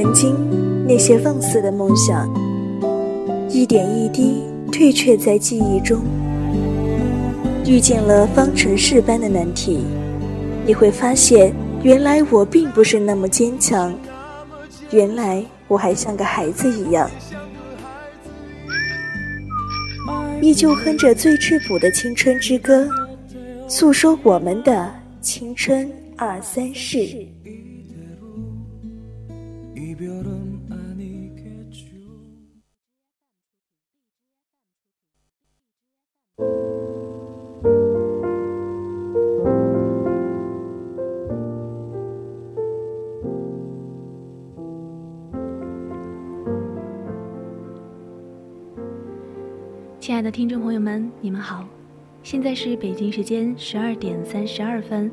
[0.00, 2.32] 曾经那些放肆的梦想，
[3.50, 6.00] 一点一滴退却在记忆中。
[7.66, 9.80] 遇见了方程式般的难题，
[10.64, 13.92] 你会发现，原来我并不是那么坚强，
[14.92, 17.10] 原来我还像个孩子一样，
[20.40, 22.88] 依旧哼着最质朴的青春之歌，
[23.66, 27.26] 诉说我们的青春二三事。
[50.18, 51.64] 亲爱的听众朋友们，你们好，
[52.24, 55.08] 现在是北京时间十二点三十二分，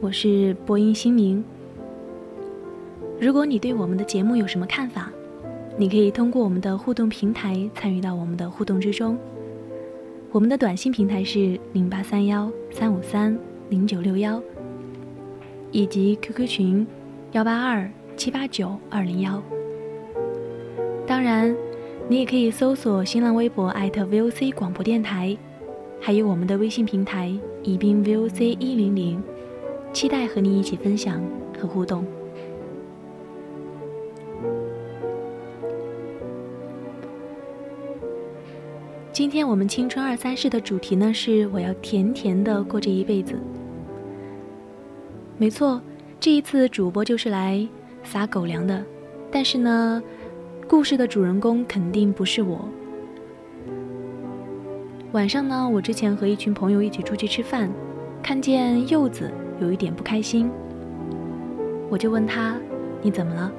[0.00, 1.42] 我是播音新明。
[3.20, 5.10] 如果你对我们的节目有什么看法，
[5.76, 9.18] 你可以通过我们的互动平台参与到我们的互动之中。
[10.30, 13.36] 我们的短信平台是零八三幺三五三
[13.68, 14.40] 零九六幺，
[15.72, 16.86] 以及 QQ 群
[17.32, 19.42] 幺八二七八九二零幺。
[21.04, 21.52] 当然。
[22.10, 25.38] 你也可以搜索新浪微博 @VOC 广播电台，
[26.00, 29.22] 还有我们的微信平台宜宾 VOC 一零零，
[29.92, 31.22] 期待和你一起分享
[31.56, 32.04] 和互动。
[39.12, 43.38] 今天我们青春二三事的主题呢是我要甜甜的过这一辈子。
[45.38, 45.80] 没错，
[46.18, 47.64] 这一次主播就是来
[48.02, 48.84] 撒狗粮的，
[49.30, 50.02] 但是呢。
[50.70, 52.68] 故事的主人公肯定不是我。
[55.10, 57.68] 晚上呢，我之前和一群朋友一起出去吃饭，
[58.22, 60.48] 看见柚子有一点不开心，
[61.88, 62.56] 我就问他
[63.02, 63.52] ：“你怎么了？”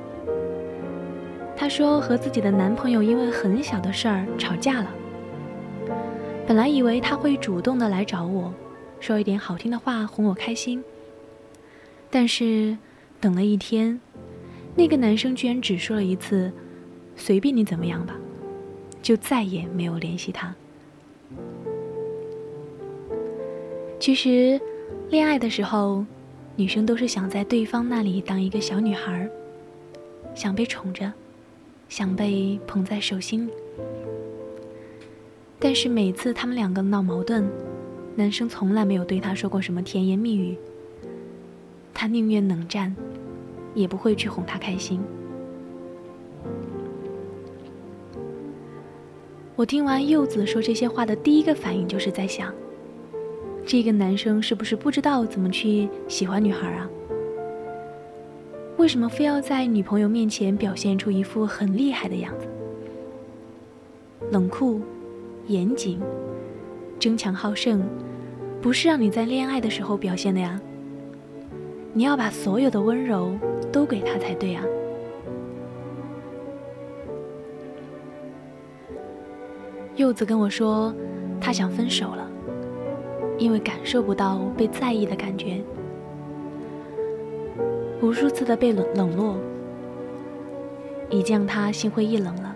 [1.54, 4.90] 他说和自己的男朋友因为很小的事儿吵架了。
[6.48, 8.54] 本来以为他会主动的来找我，
[9.02, 10.82] 说一点好听的话哄我开心，
[12.10, 12.78] 但是
[13.20, 14.00] 等了一天，
[14.76, 16.50] 那个男生居然只说了一次。
[17.24, 18.16] 随便你怎么样吧，
[19.00, 20.56] 就再也没有联系他。
[24.00, 24.60] 其实，
[25.12, 26.04] 恋爱的时候，
[26.56, 29.30] 女生都是想在对方那里当一个小女孩，
[30.34, 31.14] 想被宠着，
[31.90, 33.52] 想被捧在手心里。
[35.60, 37.48] 但是每次他们两个闹矛盾，
[38.16, 40.58] 男生从来没有对她说过什么甜言蜜语，
[41.94, 42.96] 他宁愿冷战，
[43.76, 45.00] 也不会去哄她开心。
[49.56, 52.54] 我听完柚子说这些话的第一个反应，就是在想，
[53.66, 56.90] 这个男生是不是不知道怎么去喜欢女孩啊？
[58.78, 62.48] 为什么非要在女朋友面前表现出一副很厉害的样子？
[64.32, 64.82] 冷酷、
[65.48, 66.00] 严谨、
[66.98, 67.84] 争强好胜，
[68.62, 70.60] 不是让你在恋爱的时候表现的呀。
[71.94, 73.38] 你要把所有的温柔
[73.72, 74.64] 都给他才对啊。
[79.96, 80.94] 柚子跟我说，
[81.40, 82.26] 她想分手了，
[83.38, 85.62] 因为感受不到被在意的感觉，
[88.02, 89.36] 无数次的被冷冷落，
[91.10, 92.56] 已经让她心灰意冷了。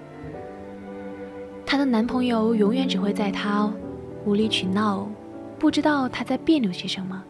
[1.65, 3.71] 她的男朋友永远只会在她
[4.25, 5.07] 无理取闹，
[5.59, 7.21] 不知道她在别扭些什么，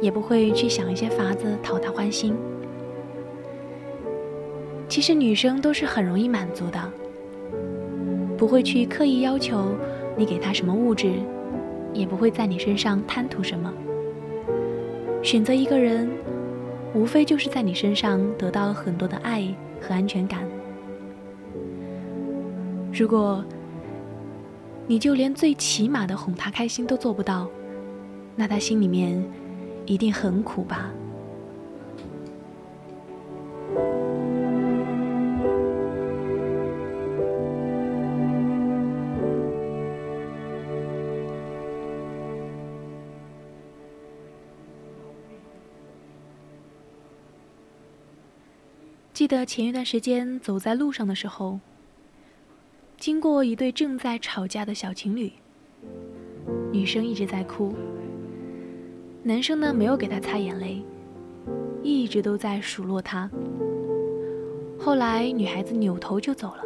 [0.00, 2.36] 也不会去想一些法子讨她欢心。
[4.88, 6.78] 其实女生都是很容易满足的。
[8.42, 9.72] 不会去刻意要求
[10.16, 11.12] 你给他什么物质，
[11.92, 13.72] 也不会在你身上贪图什么。
[15.22, 16.10] 选择一个人，
[16.92, 19.46] 无非就是在你身上得到了很多的爱
[19.80, 20.40] 和安全感。
[22.92, 23.44] 如果
[24.88, 27.48] 你就连最起码的哄他开心都做不到，
[28.34, 29.24] 那他心里面
[29.86, 30.90] 一定很苦吧。
[49.12, 51.60] 记得前一段时间走在路上的时候，
[52.96, 55.30] 经过一对正在吵架的小情侣，
[56.72, 57.74] 女生一直在哭，
[59.22, 60.82] 男生呢没有给她擦眼泪，
[61.82, 63.30] 一直都在数落她。
[64.78, 66.64] 后来女孩子扭头就走了，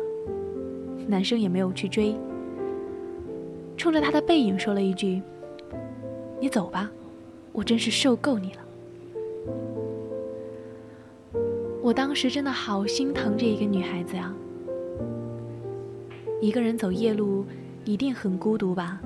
[1.08, 2.14] 男生也没有去追，
[3.76, 5.20] 冲着她的背影说了一句
[6.40, 6.88] ：“你走吧，
[7.50, 8.60] 我真是受够你了。”
[11.86, 14.34] 我当时真的好心疼这一个女孩子呀。
[16.40, 17.44] 一个人走夜路，
[17.84, 19.00] 一定很孤独吧？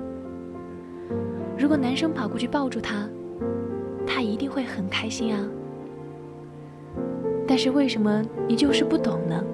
[1.59, 3.06] 如果男生跑过去抱住她，
[4.06, 5.47] 她一定会很开心啊。
[7.47, 9.44] 但是为什么你就是不懂呢？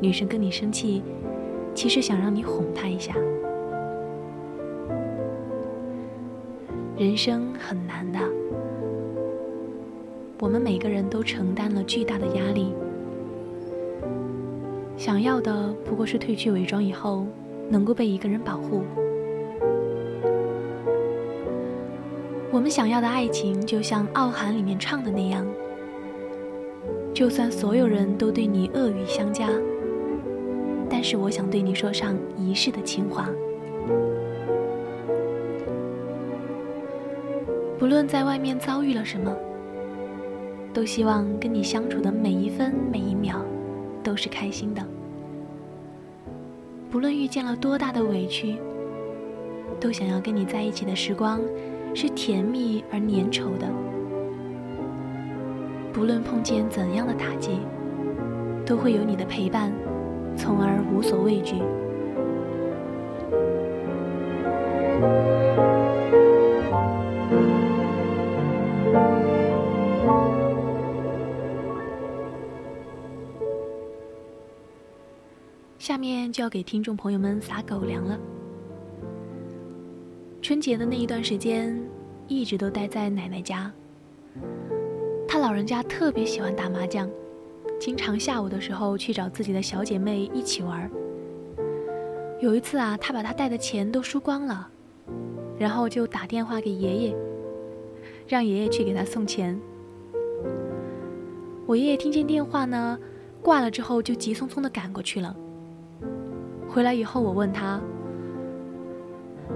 [0.00, 1.02] 女生跟你生气，
[1.74, 3.16] 其实想让你哄她一下。
[6.96, 8.20] 人生很难的，
[10.44, 12.74] 我们每个人都承担了巨大的压力，
[14.94, 17.24] 想要的不过是褪去伪装以后，
[17.70, 18.82] 能够被一个人保护。
[22.52, 25.46] 我们想要的爱情，就像《傲寒》里面唱的那样，
[27.14, 29.48] 就算所有人都对你恶语相加，
[30.90, 33.30] 但是我想对你说上一世的情话。
[37.78, 39.34] 不论在外面遭遇了什么，
[40.74, 43.40] 都希望跟你相处的每一分每一秒
[44.02, 44.84] 都是开心的。
[46.90, 48.56] 不论遇见了多大的委屈，
[49.80, 51.40] 都想要跟你在一起的时光
[51.94, 53.68] 是甜蜜而粘稠的。
[55.92, 57.60] 不论碰见怎样的打击，
[58.66, 59.72] 都会有你的陪伴，
[60.36, 61.54] 从而无所畏惧。
[76.04, 78.20] 面就要给听众朋友们撒狗粮了。
[80.42, 81.82] 春节的那一段时间，
[82.28, 83.72] 一直都待在奶奶家。
[85.26, 87.08] 她老人家特别喜欢打麻将，
[87.80, 90.90] 经常下午的时候去找自己的小姐妹一起玩。
[92.38, 94.68] 有一次啊，他把他带的钱都输光了，
[95.58, 97.16] 然后就打电话给爷爷，
[98.28, 99.58] 让爷爷去给他送钱。
[101.64, 102.98] 我爷爷听见电话呢，
[103.40, 105.34] 挂了之后就急匆匆的赶过去了。
[106.74, 107.80] 回来以后，我问他：“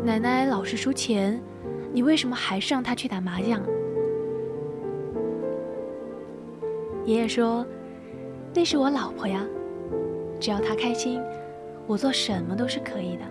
[0.07, 1.43] 奶奶老是输钱，
[1.93, 3.61] 你为什么还是让她去打麻将？”
[7.05, 7.67] 爷爷说
[8.55, 9.45] ：“那是我老婆呀，
[10.39, 11.21] 只要她开心，
[11.89, 13.25] 我做什么都是可以的。”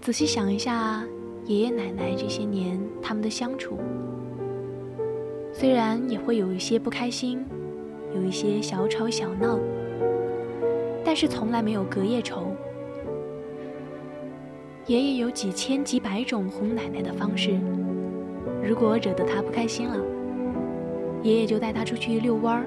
[0.00, 1.04] 仔细想一下，
[1.44, 3.76] 爷爷奶奶这些年他们的相处，
[5.52, 7.44] 虽然也会有一些不开心。
[8.14, 9.58] 有一些小吵小闹，
[11.04, 12.54] 但是从来没有隔夜仇。
[14.86, 17.58] 爷爷有几千几百种哄奶奶的方式，
[18.62, 19.96] 如果惹得她不开心了，
[21.22, 22.66] 爷爷就带她出去遛弯儿，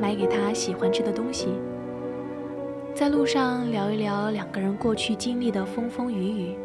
[0.00, 1.48] 买给她喜欢吃的东西，
[2.94, 6.56] 在路上聊一聊两个人过去经历的风风雨雨，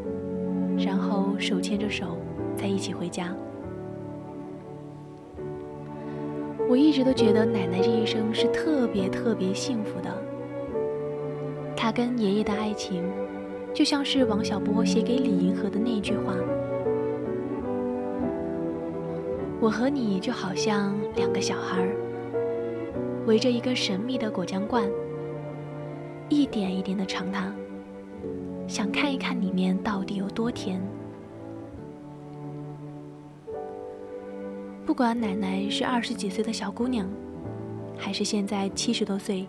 [0.77, 2.15] 然后手牵着手
[2.55, 3.35] 在一起回家。
[6.69, 10.23] 我一直都觉得奶奶这一生是特别特别幸福的。
[11.75, 13.03] 她跟爷爷的爱情，
[13.73, 16.35] 就像是王小波写给李银河的那句话
[19.59, 21.89] ：“我和你就好像两个小孩，
[23.25, 24.87] 围着一个神秘的果酱罐，
[26.29, 27.51] 一点一点的尝它，
[28.67, 30.79] 想看一看里面到底有多甜。”
[34.89, 37.07] 不管奶奶是二十几岁的小姑娘，
[37.95, 39.47] 还是现在七十多岁，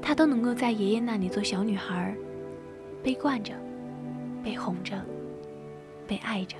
[0.00, 2.16] 她都能够在爷爷那里做小女孩，
[3.02, 3.52] 被惯着，
[4.44, 5.04] 被哄着，
[6.06, 6.56] 被爱着。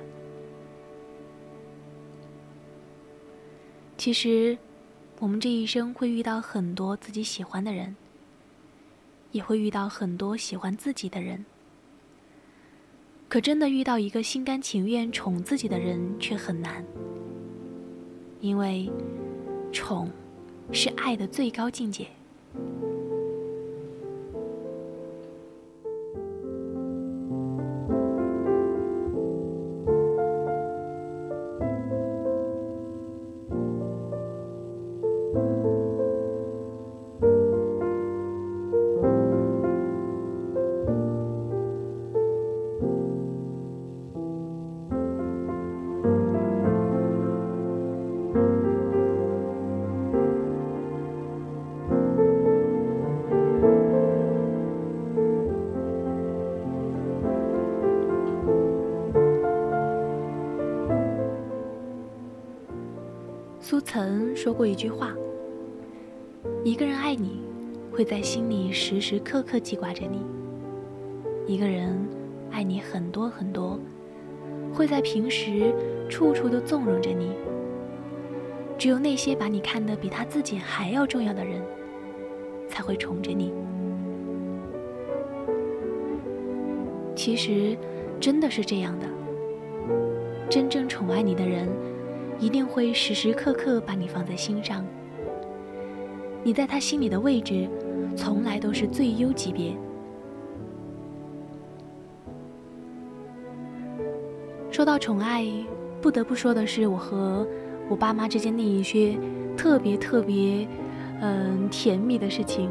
[3.96, 4.58] 其实，
[5.20, 7.94] 我们这一生会遇到很多自己喜欢的人，
[9.30, 11.46] 也会遇到很多喜欢自己的人，
[13.28, 16.84] 可真的遇到一个心甘情愿宠自己的人却很难。
[18.40, 18.90] 因为，
[19.72, 20.10] 宠，
[20.72, 22.06] 是爱的最高境界。
[63.96, 65.14] 曾说过一句话
[66.62, 67.40] ：“一个人爱你，
[67.90, 70.18] 会在心里时时刻刻记挂着你；
[71.46, 72.06] 一个人
[72.50, 73.80] 爱你很多很多，
[74.70, 75.72] 会在平时
[76.10, 77.32] 处处都纵容着你。
[78.76, 81.62] 只有那些把你看得比他自己还要重要的人，
[82.68, 83.50] 才会宠着你。
[87.14, 87.74] 其实，
[88.20, 89.06] 真的是这样的。
[90.50, 91.66] 真正宠爱你的人，
[92.38, 94.84] 一定会时时刻刻把你放在心上。
[96.42, 97.68] 你在他心里的位置，
[98.16, 99.76] 从来都是最优级别。
[104.70, 105.46] 说到宠爱，
[106.02, 107.46] 不得不说的是我和
[107.88, 109.16] 我爸妈之间那一些
[109.56, 110.68] 特别特别，
[111.20, 112.70] 嗯，甜蜜的事情。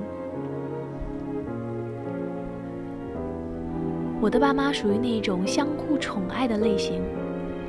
[4.21, 7.01] 我的爸妈属于那种相互宠爱的类型，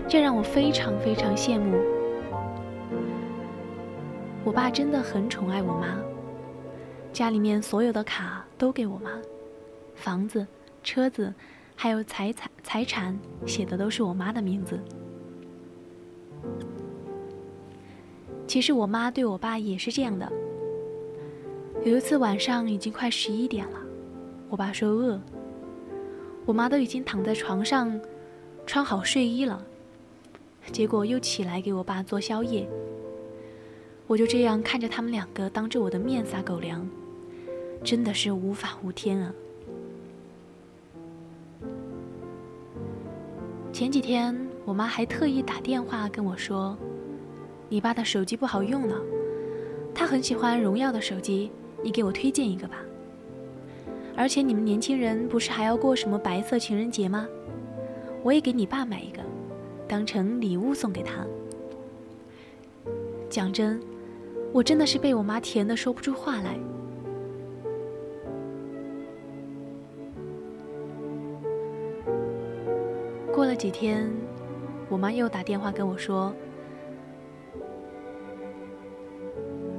[0.08, 1.76] 这让我非常非常羡慕。
[4.44, 5.98] 我爸真的很宠爱我妈，
[7.12, 9.10] 家里面所有的卡都给我妈，
[9.96, 10.46] 房子、
[10.84, 11.34] 车子，
[11.74, 14.78] 还有财产财产写的都是我妈的名字。
[18.46, 20.30] 其实我妈对我爸也是这样的。
[21.84, 23.80] 有一次晚上已经快十一点了，
[24.48, 25.20] 我爸说饿。
[26.44, 28.00] 我妈都已经躺在床上，
[28.64, 29.60] 穿好睡衣了，
[30.72, 32.68] 结果又起来给我爸做宵夜。
[34.06, 36.88] 我就这样看着他们两个当着我的面撒狗粮，
[37.82, 39.32] 真的是无法无天啊！
[43.72, 46.76] 前几天我妈还特意打电话跟我说
[47.68, 48.96] ：“你爸的手机不好用了，
[49.94, 51.50] 他很喜欢荣耀的手机，
[51.82, 52.76] 你给我推荐一个吧。”
[54.16, 57.28] 而且你们年轻人不是还要过什么白色情人节吗？
[58.22, 59.20] 我也给你爸买一个，
[59.88, 61.24] 当成礼物送给他。
[63.28, 63.80] 讲真，
[64.52, 66.58] 我真的是被我妈甜的说不出话来。
[73.32, 74.10] 过了几天，
[74.88, 76.32] 我妈又打电话跟我说，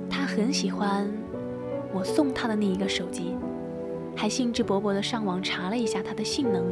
[0.09, 1.11] 她很喜欢
[1.91, 3.35] 我送她的那一个手机。
[4.15, 6.65] 还兴致勃勃的上网查了一下它的性能。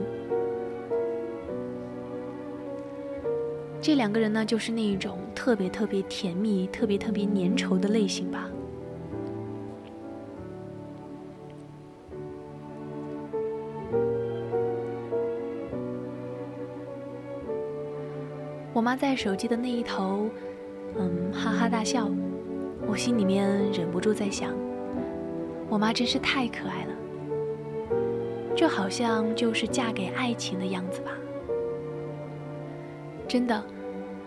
[3.85, 8.49] 这两个人呢，就是那一种特别特别甜蜜、特别特别粘稠的类型吧。
[18.73, 20.27] 我妈在手机的那一头，
[20.97, 22.09] 嗯，哈哈大笑。
[22.87, 24.51] 我心里面忍不住在想，
[25.69, 26.91] 我妈真是太可爱了。
[28.55, 31.11] 这好像就是嫁给爱情的样子吧。
[33.27, 33.63] 真的，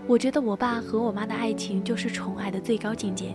[0.08, 3.34] 我觉得我爸和我妈的爱情就是宠爱的最高境界。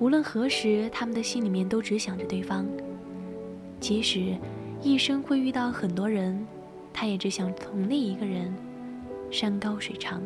[0.00, 2.66] 无论何时，他们的心里面都只想着对方。
[3.78, 4.36] 即使
[4.82, 6.44] 一生会遇到很多人，
[6.92, 8.52] 他也只想同那一个人，
[9.30, 10.20] 山高水长。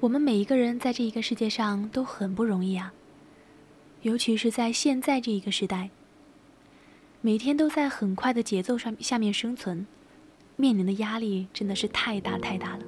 [0.00, 2.92] 我们每一个人在这一个世界上都很不容易啊，
[4.02, 5.88] 尤其是在现在这一个时代，
[7.28, 9.86] 每天都在很快的节奏上下面生存，
[10.56, 12.82] 面临的压力真的是太大太大了。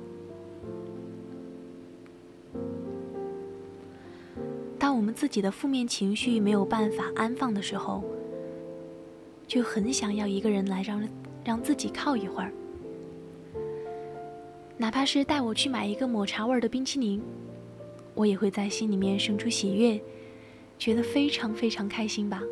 [4.78, 8.02] 当我们自己的负面情绪没有办法安放的时候，
[9.47, 11.06] 就很想要一个人来让
[11.44, 12.50] 让自己靠一会儿。
[14.78, 17.20] 哪怕是带我去买一个抹茶味的冰淇淋，
[18.14, 20.00] 我也会在心里面生出喜悦，
[20.78, 22.42] 觉得非常非常开心吧。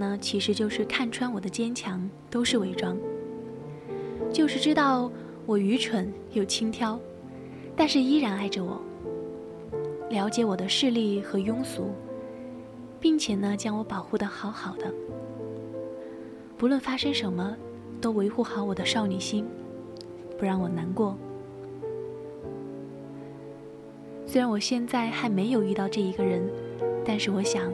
[0.00, 2.96] 呢，其实就是看穿我的坚强都是伪装，
[4.32, 5.12] 就是知道
[5.44, 6.98] 我愚蠢又轻佻，
[7.76, 8.80] 但是依然爱着我。
[10.08, 11.90] 了解我的势力和庸俗，
[12.98, 14.92] 并且呢，将我保护的好好的。
[16.56, 17.56] 不论发生什么，
[18.00, 19.46] 都维护好我的少女心，
[20.36, 21.16] 不让我难过。
[24.26, 26.42] 虽然我现在还没有遇到这一个人，
[27.04, 27.70] 但是我想，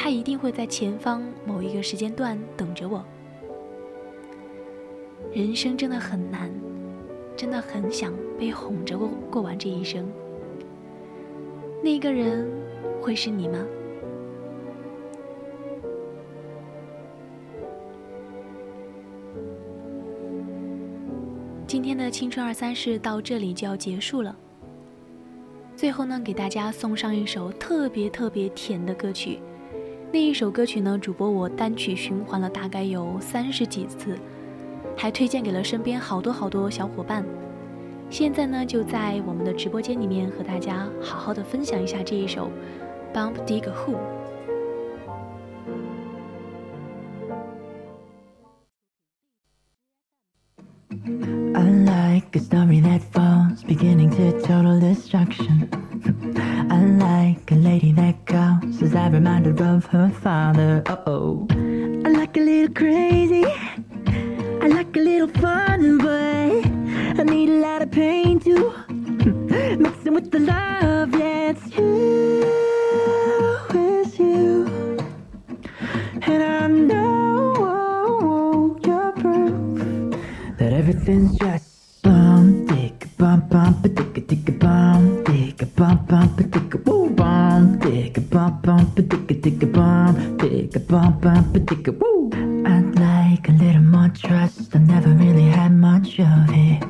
[0.00, 3.04] 他一定会在前方某一个时间段等着我。
[5.32, 6.48] 人生真的很难，
[7.36, 10.08] 真的很想被哄着过过完这一生。
[11.82, 12.48] 那个人
[13.02, 13.58] 会是你吗？
[21.66, 24.34] 今天的青春二三事到这里就要结束了。
[25.74, 29.40] 最后呢，给大家送上一首特别特别甜的歌曲。
[30.10, 34.18] 那一首歌曲呢，主播我单曲循环了大概有三十几次，
[34.96, 37.22] 还推荐给了身边好多好多小伙伴。
[38.08, 42.50] 现在呢，就在我们的直播间里面和大家好好的分享一下这一首
[43.16, 43.94] 《Bump Dig Who》。
[51.54, 55.68] I like a story that falls, beginning to total destruction.
[56.96, 60.82] Like a lady that causes I reminded of her father.
[60.86, 61.46] Uh oh.
[61.50, 63.44] I like a little crazy.
[63.44, 68.72] I like a little fun, but I need a lot of pain too.
[69.78, 72.42] Mixing with the love, yeah, it's you.
[73.74, 74.98] It's you.
[76.22, 80.16] And I know you're proof
[80.58, 81.67] that everything's just
[89.38, 91.18] bum a a dick a bum dick a bum
[91.54, 92.30] a woo.
[92.66, 94.74] I'd like a little more trust.
[94.74, 96.82] I've never really had much of it.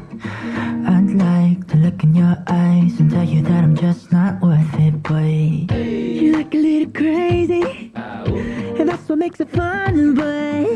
[0.89, 4.75] I'd like to look in your eyes and tell you that I'm just not worth
[4.75, 10.15] it, but you like a little crazy, and that's what makes it fun.
[10.15, 10.67] But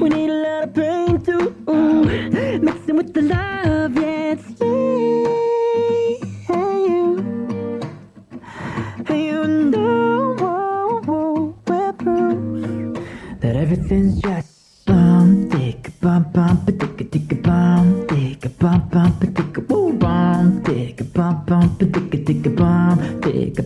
[0.00, 1.54] we need a lot of pain too,
[2.62, 3.94] mixing with the love.
[3.96, 4.36] Yeah,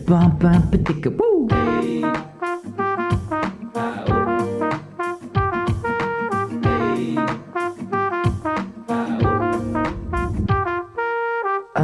[0.07, 0.61] bum bum,
[1.19, 2.36] woo.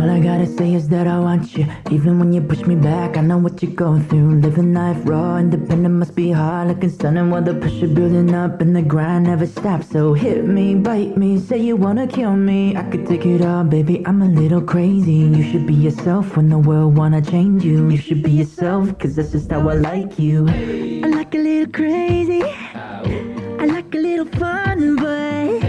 [0.04, 1.66] All I gotta say is that I want you.
[1.90, 4.42] Even when you push me back, I know what you're going through.
[4.42, 6.68] Living life raw, independent must be hard.
[6.68, 9.90] Looking stunning while the pressure building up and the grind never stops.
[9.92, 12.76] So hit me, bite me, say you wanna kill me.
[12.76, 14.06] I could take it all, baby.
[14.06, 15.24] I'm a little crazy.
[15.38, 17.90] You should be yourself when the world wanna change you.
[17.90, 20.46] You should be yourself, cause that's just how I like you.
[20.50, 22.44] I like a little crazy.
[22.44, 25.64] I like a little fun, but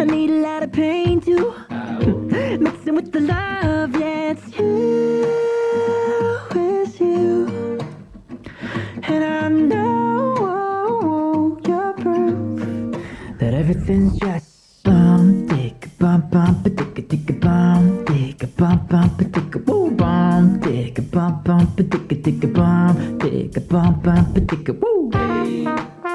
[0.00, 1.54] I need a lot of pain too.
[2.96, 5.26] With the love, yeah, it's you,
[6.54, 7.78] it's you.
[9.02, 17.38] And I know oh, you're proof that everything's just bum dick bum bum dick dick
[17.38, 24.00] bum dick bum bum dick woo bum dick bum bum dick dick bum dick bum
[24.00, 26.05] bum dick woo.